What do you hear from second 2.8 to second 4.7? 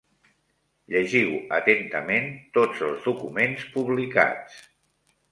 els documents publicats.